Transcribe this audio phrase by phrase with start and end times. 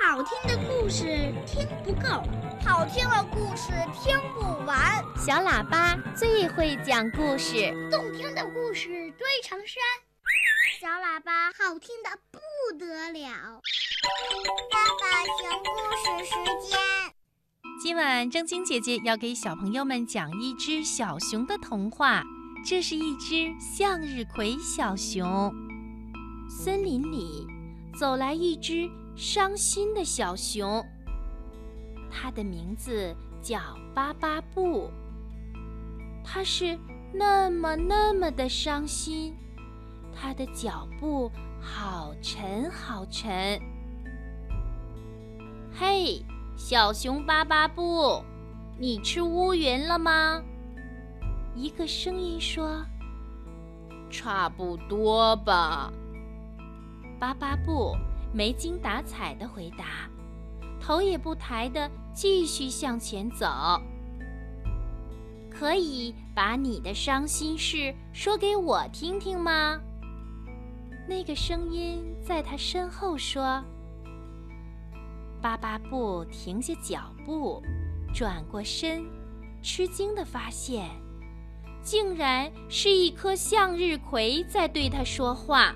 [0.00, 1.04] 好听的故事
[1.44, 2.22] 听不够，
[2.64, 5.02] 好听的故事听不完。
[5.16, 8.88] 小喇叭最会讲故事，动听的故事
[9.18, 9.82] 堆成山。
[10.80, 13.60] 小喇叭好听的不得了。
[14.70, 16.34] 爸爸讲故事时
[16.68, 16.78] 间。
[17.82, 22.22] 今晚正晶姐姐要给小朋友们讲一只小熊的童话。
[22.64, 25.52] 这是一只向日葵小熊。
[26.48, 27.46] 森林里
[27.98, 28.88] 走来一只
[29.18, 30.86] 伤心的小熊，
[32.08, 33.58] 它的名字叫
[33.92, 34.88] 巴巴布。
[36.22, 36.78] 它是
[37.12, 39.36] 那么那么的伤心，
[40.14, 43.60] 它的脚步好沉好沉。
[45.74, 46.24] 嘿，
[46.56, 48.22] 小熊巴巴布，
[48.78, 50.40] 你吃乌云了吗？
[51.56, 52.86] 一个声音说
[54.08, 55.92] ：“差不多吧。”
[57.18, 57.96] 巴巴布
[58.32, 60.08] 没精打采地回答，
[60.80, 63.46] 头也不抬地继续向前走。
[65.50, 69.80] 可以把你的伤心事说给我听听吗？
[71.08, 73.62] 那个声音在他身后说。
[75.40, 77.62] 巴巴布停下脚步，
[78.12, 79.04] 转过身，
[79.62, 80.88] 吃惊地发现。
[81.80, 85.74] 竟然是一颗向日葵在对他说话。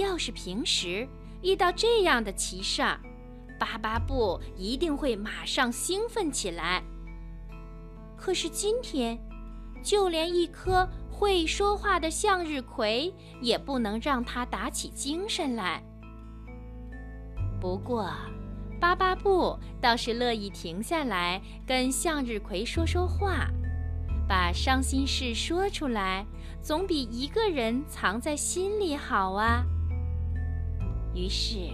[0.00, 1.08] 要是平时
[1.42, 3.00] 遇到这样的奇事儿，
[3.58, 6.82] 巴巴布一定会马上兴奋起来。
[8.16, 9.18] 可是今天，
[9.82, 15.82] 就连一颗会说话的向日葵也不能让他打起精神来。
[17.60, 18.10] 不过，
[18.80, 23.46] 巴巴布倒是乐意停下来跟向日葵说说话。
[24.28, 26.24] 把伤心事说出来，
[26.62, 29.64] 总比一个人藏在心里好啊。
[31.14, 31.70] 于是，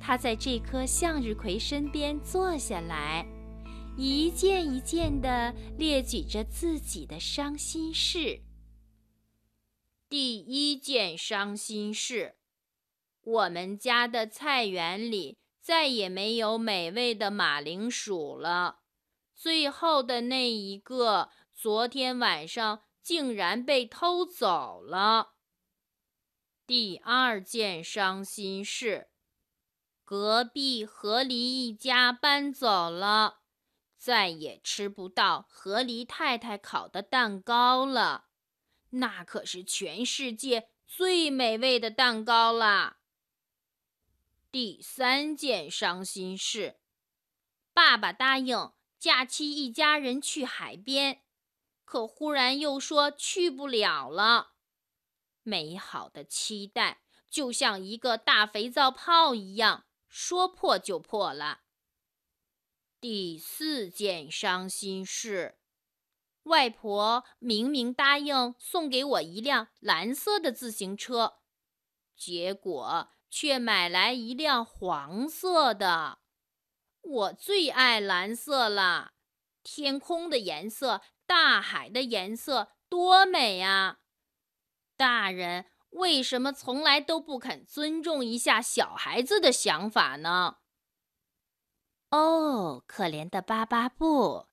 [0.00, 3.26] 他在这棵向日葵身边坐下来，
[3.96, 8.42] 一件一件地列举着自己的伤心事。
[10.08, 12.36] 第一件伤心事：
[13.22, 18.80] 我们家的菜园里再也没有美味的马铃薯了，
[19.34, 21.30] 最后的那一个。
[21.60, 25.32] 昨天晚上竟然被偷走了。
[26.68, 29.08] 第二件伤心事，
[30.04, 33.38] 隔壁河狸一家搬走了，
[33.96, 38.26] 再也吃不到河狸太太烤的蛋糕了。
[38.90, 42.98] 那可是全世界最美味的蛋糕啦。
[44.52, 46.76] 第三件伤心事，
[47.72, 51.22] 爸爸答应假期一家人去海边。
[51.86, 54.52] 可忽然又说去不了了，
[55.48, 57.00] 美好的期待
[57.30, 61.60] 就像一个大肥皂泡一样，说破就破了。
[63.00, 65.56] 第四件伤心事，
[66.42, 71.38] 外婆明明答应送给我一辆蓝色的自行车，
[72.14, 76.18] 结果却买来一辆黄色的。
[77.00, 79.14] 我最爱蓝色了，
[79.62, 81.00] 天空的颜色。
[81.28, 83.98] 大海的颜色多美啊！
[84.98, 90.56] 大人为什么从来都不肯尊重一下小孩子的想法呢？
[92.10, 94.48] 哦，可怜的巴巴布，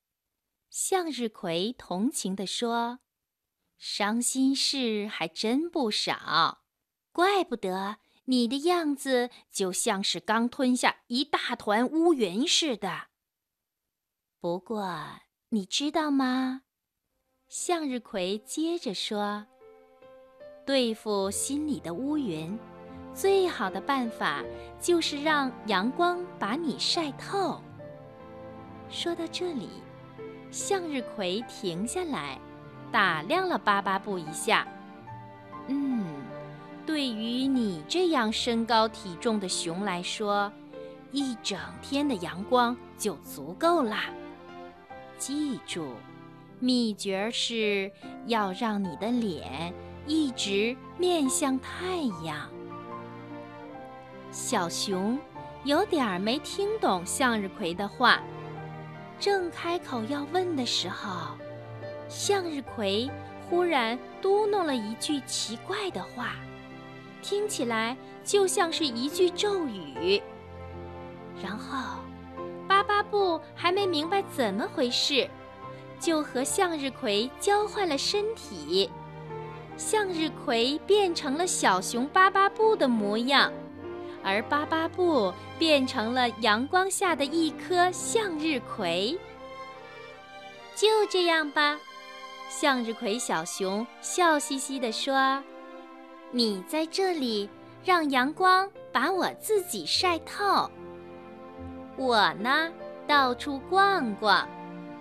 [0.70, 3.00] 向日葵同情地说
[3.80, 6.64] ：“伤心事还真不少，
[7.12, 13.08] 怪不得你的样子就像是刚吞下一大团乌云似的。
[14.40, 16.62] 不过，你知道吗？”
[17.50, 19.48] 向日葵接着说
[20.66, 22.58] ：“对付心里的乌云，
[23.14, 24.44] 最好的办法
[24.80, 27.62] 就是让阳光把你晒透。”
[28.90, 29.70] 说到这里，
[30.50, 32.40] 向日葵停下来，
[32.92, 34.68] 打量了巴巴布一下。
[35.70, 36.04] “嗯，
[36.86, 40.52] 对于你这样身高体重的熊来说，
[41.12, 44.06] 一整天的阳光就足够啦。
[45.18, 45.90] 记住。”
[46.58, 47.92] 秘诀是
[48.28, 49.74] 要让你的脸
[50.08, 52.50] 一直面向太阳。
[54.32, 55.18] 小熊
[55.64, 58.22] 有点儿没听懂向日葵的话，
[59.20, 61.36] 正开口要问的时候，
[62.08, 63.10] 向日葵
[63.50, 66.36] 忽然嘟哝了一句奇怪的话，
[67.22, 70.22] 听起来就像是一句咒语。
[71.42, 72.00] 然后，
[72.68, 75.30] 巴巴布还没明白怎么回事。
[75.98, 78.90] 就和向日葵交换了身体，
[79.78, 83.52] 向日葵变成了小熊巴巴布的模样，
[84.24, 89.18] 而巴巴布变成了阳光下的一颗向日葵。
[90.76, 91.78] 就这样吧，
[92.50, 95.44] 向日葵小熊笑嘻嘻地说
[96.32, 97.50] ：“你在这里，
[97.84, 100.70] 让阳光把我自己晒透。
[101.98, 102.70] 我呢，
[103.08, 104.48] 到处逛逛，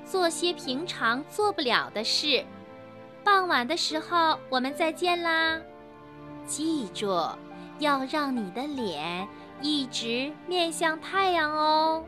[0.05, 2.45] 做些平常做不了的事。
[3.25, 5.61] 傍晚的时候，我们再见啦！
[6.47, 7.19] 记住。”
[7.81, 9.27] 要让你的脸
[9.61, 12.05] 一直面向太阳哦。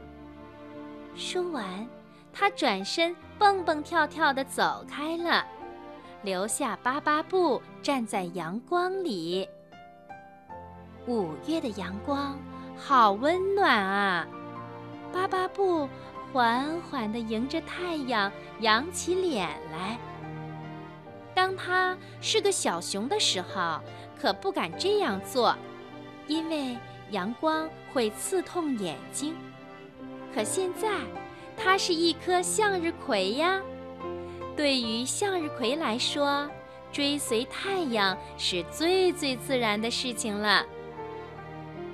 [1.16, 1.64] 说完，
[2.32, 5.44] 他转身蹦蹦跳跳地走开了，
[6.22, 9.48] 留下巴巴布站在阳光里。
[11.08, 12.38] 五月的阳光
[12.76, 14.24] 好温暖啊！
[15.12, 15.88] 巴巴布
[16.32, 18.30] 缓缓地迎着太阳
[18.60, 19.98] 扬起脸来。
[21.56, 23.80] 它是个小熊的时候。
[24.18, 25.54] 可不敢这样做，
[26.26, 26.74] 因为
[27.10, 29.36] 阳光会刺痛眼睛。
[30.34, 30.88] 可现在，
[31.54, 33.60] 它是一颗向日葵呀。
[34.56, 36.48] 对于向日葵来说，
[36.90, 40.64] 追随太阳是最最自然的事情了。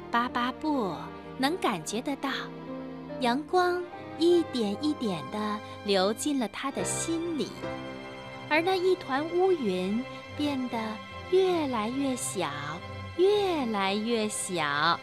[0.08, 0.94] 巴巴布
[1.36, 2.30] 能感觉得到，
[3.18, 3.82] 阳光
[4.16, 7.48] 一点一点地流进了他的心里，
[8.52, 10.04] 而那一团乌云
[10.37, 10.78] 变得。
[11.31, 12.46] 越来越小，
[13.16, 15.00] 越来越小。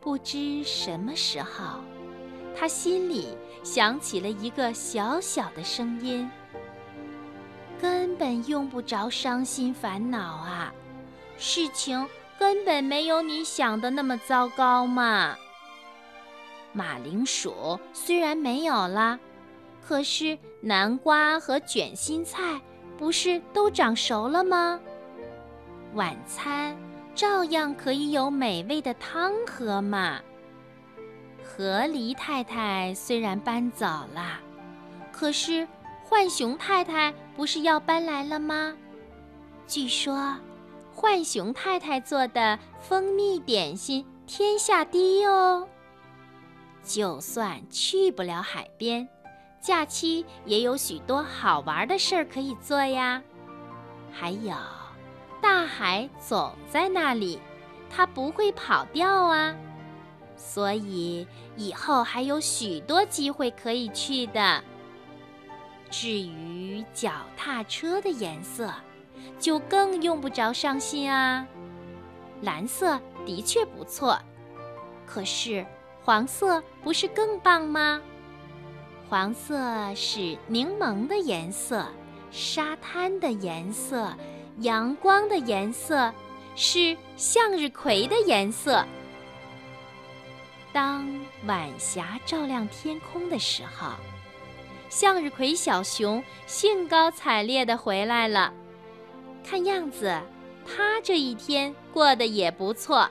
[0.00, 1.80] 不知什么时候，
[2.58, 6.26] 他心里响起了一个小小的声音
[7.78, 10.72] ：“根本用不着伤心烦恼啊，
[11.36, 12.08] 事情
[12.38, 15.36] 根本没有你想的那么糟糕嘛。”
[16.72, 19.20] 马铃薯虽然没有了，
[19.88, 22.60] 可是南瓜和卷心菜。
[22.98, 24.80] 不是都长熟了吗？
[25.94, 26.76] 晚餐
[27.14, 30.20] 照样可以有美味的汤喝嘛。
[31.44, 34.40] 河狸太太虽然搬走了，
[35.12, 35.66] 可是
[36.08, 38.76] 浣熊太太不是要搬来了吗？
[39.68, 40.36] 据说，
[40.92, 45.68] 浣熊太太做的蜂蜜点心天下第一哦。
[46.82, 49.08] 就算去不了海边。
[49.68, 53.22] 假期也有许多好玩的事儿可以做呀，
[54.10, 54.54] 还有，
[55.42, 57.38] 大海总在那里，
[57.90, 59.54] 它不会跑掉啊，
[60.38, 64.64] 所以以后还有许多机会可以去的。
[65.90, 68.72] 至于脚踏车的颜色，
[69.38, 71.46] 就更用不着伤心啊。
[72.40, 74.18] 蓝色的确不错，
[75.04, 75.66] 可是
[76.02, 78.00] 黄色不是更棒吗？
[79.08, 79.58] 黄色
[79.94, 81.86] 是柠檬的颜色，
[82.30, 84.14] 沙滩的颜色，
[84.58, 86.12] 阳光的颜色，
[86.54, 88.84] 是向日葵的颜色。
[90.74, 91.08] 当
[91.46, 93.92] 晚霞照亮天空的时候，
[94.90, 98.52] 向日葵小熊兴高采烈地回来了。
[99.42, 100.20] 看样子，
[100.66, 103.08] 它这一天过得也不错。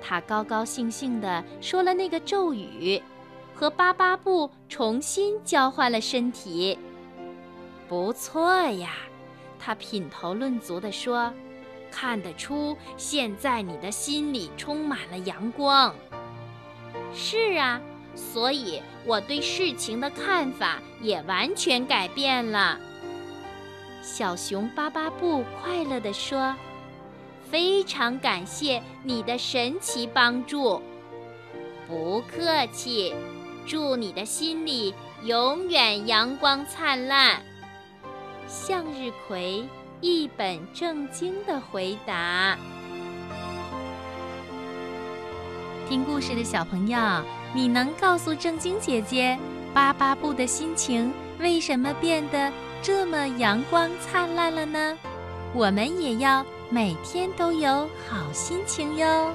[0.00, 3.02] 它高高兴兴地说了那个咒语。
[3.58, 6.78] 和巴巴布重新交换了身体，
[7.88, 8.90] 不错呀，
[9.58, 11.32] 他品头论足地说
[11.90, 15.94] ：“看得出现在你的心里充满了阳光。”
[17.14, 17.80] 是啊，
[18.14, 22.78] 所以我对事情的看法也完全改变了。
[24.02, 26.54] 小熊巴巴布快乐地说
[27.50, 30.82] ：“非常感谢你的神奇帮助。”
[31.88, 33.14] 不客气。
[33.66, 34.94] 祝你的心里
[35.24, 37.42] 永远阳光灿烂。
[38.46, 39.68] 向日葵
[40.00, 42.56] 一本正经的回答。
[45.88, 46.98] 听故事的小朋友，
[47.52, 49.36] 你能告诉正经姐姐，
[49.74, 54.96] 巴巴布的心情为什么变得这么阳光灿烂了呢？
[55.52, 59.32] 我们也要每天都有好心情哟。